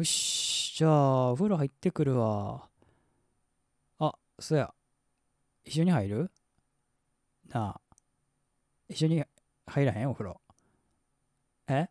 [0.00, 2.66] よし、じゃあ、お風呂入ってくるわ。
[3.98, 4.72] あ、そや。
[5.62, 6.30] 一緒に入る？
[7.50, 7.80] なあ。
[8.88, 9.22] 一緒に
[9.66, 10.08] 入らへん？
[10.08, 10.40] お風呂。
[11.68, 11.90] え？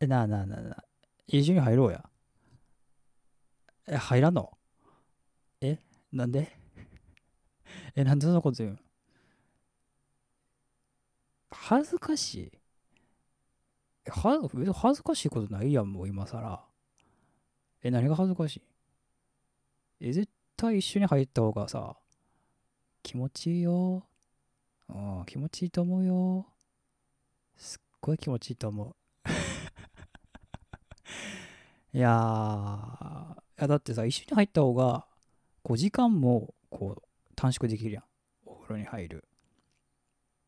[0.00, 0.84] え、なあなあなあなあ。
[1.28, 2.04] 一緒に入ろうや。
[3.86, 4.58] え、入らんの？
[5.60, 5.78] え？
[6.12, 6.50] なんで？
[7.94, 8.80] え、なんでそんなこと言うん？
[11.52, 12.52] 恥ずかしい
[14.10, 16.62] は別に恥ずかしいことないやん、もう今更。
[17.82, 18.62] え、何が恥ずかしい？
[20.00, 21.96] え、絶対一緒に入った方がさ、
[23.02, 24.06] 気持ちいいよ。
[24.88, 26.46] うん、気持ちいいと思うよ。
[27.56, 28.96] すっごい気持ちいいと思う。
[31.92, 35.06] いやー、いやだってさ、一緒に入った方が、
[35.62, 37.02] こう時間もこう
[37.36, 38.04] 短縮できるやん。
[38.44, 39.24] お風呂に入る。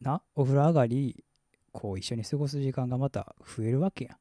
[0.01, 1.25] な、お風呂上がり、
[1.77, 4.17] こう一緒に過ごす時間がまた増えるわけや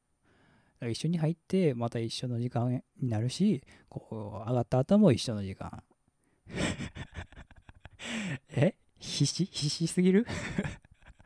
[0.86, 0.90] ん。
[0.90, 5.82] 一緒に入って、また一緒の時間になるし、こう上がった後も一緒の時間。
[8.50, 8.76] え？
[8.98, 9.46] 必死？
[9.46, 10.26] 必死すぎる？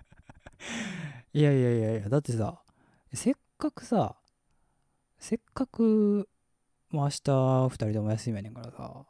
[1.35, 2.63] いやいやいやいや、だってさ、
[3.13, 4.17] せっかくさ、
[5.19, 6.29] せっかく、
[6.91, 9.05] もう明日二人とも休みやねんからさ、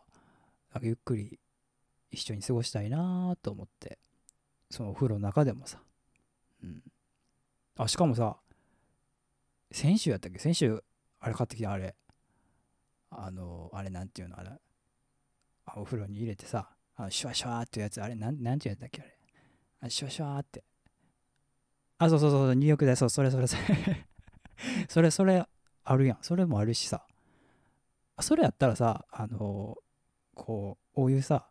[0.73, 1.39] かゆっくり
[2.11, 3.99] 一緒に過ごしたいなと思って、
[4.71, 5.83] そのお風呂の中でもさ、
[6.63, 6.83] うん。
[7.83, 8.37] あ、しかもさ、
[9.73, 10.39] 先週やったっけ？
[10.39, 10.85] 先週、
[11.19, 11.97] あれ買ってきたあれ。
[13.11, 14.51] あの、あれなんていうのあれ。
[15.65, 19.19] あお風呂に入れてさ、あシュワシュワーってやつ、あれ、なんなんていうやつだっけあれ。
[19.81, 20.63] あシュワシュワーって。
[21.99, 23.63] あ、そうそうそう、入浴剤、そう、それそれそれ。
[24.89, 25.47] それ それ
[25.85, 26.19] あるやん。
[26.21, 27.07] それもあるしさ。
[28.21, 29.79] それやったらさ、あの
[30.35, 31.49] こう、お湯さ、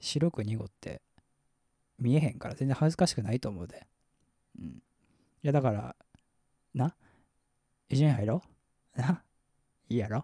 [0.00, 1.00] 白く濁って
[1.98, 3.86] 見えへんから全然恥ずかしくないと思うで。
[4.58, 4.82] うん。
[5.42, 5.96] いや、だから、
[6.74, 6.94] な、
[7.88, 8.42] 一緒に入ろ
[8.96, 9.00] う？
[9.00, 9.24] な、
[9.88, 10.22] いいやろ？